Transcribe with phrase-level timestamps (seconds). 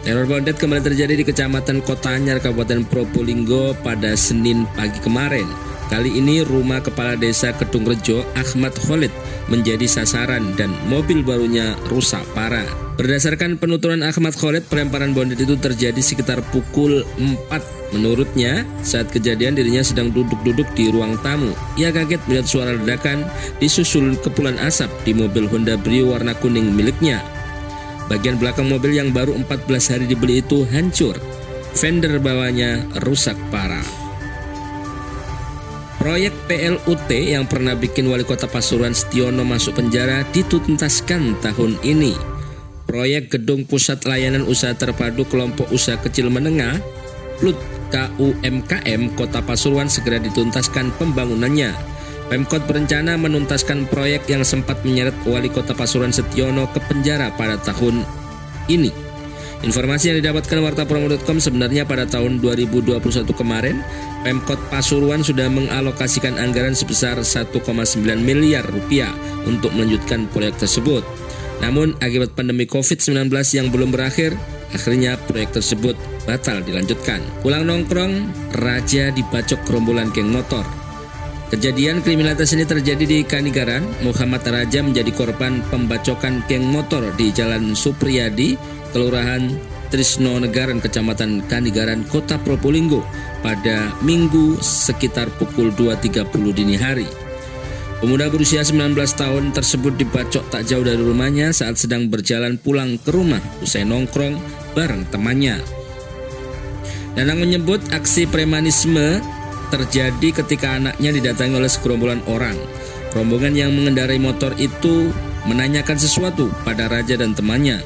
[0.03, 5.47] Teror Pondet kembali terjadi di Kecamatan Kota Anyar, Kabupaten Probolinggo pada Senin pagi kemarin.
[5.85, 9.13] Kali ini rumah Kepala Desa Kedungrejo Ahmad Khalid
[9.47, 12.65] menjadi sasaran dan mobil barunya rusak parah.
[12.97, 19.79] Berdasarkan penuturan Ahmad Khalid, pelemparan bondet itu terjadi sekitar pukul 4 Menurutnya, saat kejadian dirinya
[19.85, 21.53] sedang duduk-duduk di ruang tamu.
[21.77, 23.23] Ia kaget melihat suara ledakan
[23.61, 27.21] disusul kepulan asap di mobil Honda Brio warna kuning miliknya.
[28.11, 31.15] Bagian belakang mobil yang baru 14 hari dibeli itu hancur.
[31.71, 34.04] Fender bawahnya rusak parah.
[36.05, 42.13] Proyek PLUT yang pernah bikin wali kota Pasuruan Setiono masuk penjara dituntaskan tahun ini.
[42.85, 46.77] Proyek Gedung Pusat Layanan Usaha Terpadu Kelompok Usaha Kecil Menengah,
[47.41, 47.57] PLUT
[47.89, 51.73] KUMKM Kota Pasuruan segera dituntaskan pembangunannya.
[52.29, 58.05] Pemkot berencana menuntaskan proyek yang sempat menyeret Wali Kota Pasuruan Setiono ke penjara pada tahun
[58.69, 58.93] ini.
[59.65, 63.01] Informasi yang didapatkan Warta Promo.com sebenarnya pada tahun 2021
[63.33, 63.81] kemarin,
[64.21, 67.65] Pemkot Pasuruan sudah mengalokasikan anggaran sebesar 1,9
[68.21, 69.09] miliar rupiah
[69.49, 71.01] untuk melanjutkan proyek tersebut.
[71.65, 74.37] Namun akibat pandemi COVID-19 yang belum berakhir,
[74.75, 75.95] Akhirnya proyek tersebut
[76.27, 77.23] batal dilanjutkan.
[77.39, 78.27] Pulang nongkrong,
[78.59, 80.67] Raja dibacok gerombolan geng motor.
[81.45, 83.85] Kejadian kriminalitas ini terjadi di Kanigaran.
[84.01, 88.57] Muhammad Raja menjadi korban pembacokan geng motor di Jalan Supriyadi,
[88.89, 89.53] Kelurahan
[89.93, 93.05] Trisno Negaran, Kecamatan Kanigaran, Kota Probolinggo
[93.45, 97.05] pada Minggu sekitar pukul 2.30 dini hari.
[98.01, 103.13] Pemuda berusia 19 tahun tersebut dibacok tak jauh dari rumahnya saat sedang berjalan pulang ke
[103.13, 104.35] rumah usai nongkrong
[104.73, 105.61] bareng temannya.
[107.15, 109.23] Danang menyebut aksi premanisme
[109.67, 112.57] terjadi ketika anaknya didatangi oleh segerombolan orang.
[113.15, 115.09] Rombongan yang mengendarai motor itu
[115.47, 117.79] menanyakan sesuatu pada raja dan temannya.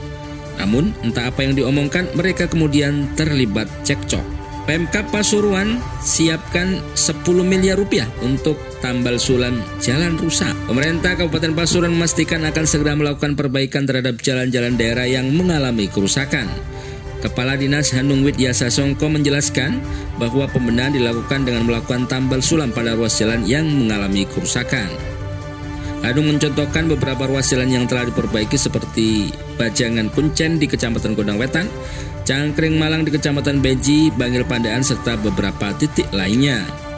[0.59, 4.39] Namun, entah apa yang diomongkan, mereka kemudian terlibat cekcok.
[4.69, 8.53] Pemkap Pasuruan siapkan 10 miliar rupiah untuk
[8.85, 10.53] tambal sulam jalan rusak.
[10.69, 16.45] Pemerintah Kabupaten Pasuruan memastikan akan segera melakukan perbaikan terhadap jalan-jalan daerah yang mengalami kerusakan.
[17.19, 19.83] Kepala Dinas Hanung Widyasa Songko menjelaskan
[20.15, 24.87] bahwa pembenahan dilakukan dengan melakukan tambal sulam pada ruas jalan yang mengalami kerusakan.
[25.99, 31.67] Hanung mencontohkan beberapa ruas jalan yang telah diperbaiki seperti Bajangan Kuncen di Kecamatan Gondang Wetan,
[32.23, 36.88] Cangkring Malang di Kecamatan Beji, Bangil Pandaan, serta beberapa titik lainnya.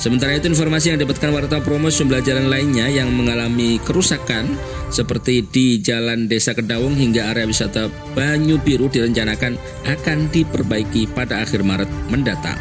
[0.00, 4.48] Sementara itu informasi yang didapatkan warta promo sejumlah jalan lainnya yang mengalami kerusakan
[4.88, 11.60] seperti di Jalan Desa Kedawung hingga area wisata Banyu Biru direncanakan akan diperbaiki pada akhir
[11.60, 12.56] Maret mendatang.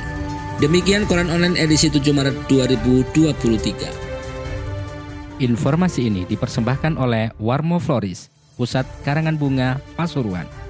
[0.60, 5.40] Demikian koran online edisi 7 Maret 2023.
[5.40, 8.28] Informasi ini dipersembahkan oleh Warmo Floris,
[8.60, 10.69] Pusat Karangan Bunga Pasuruan.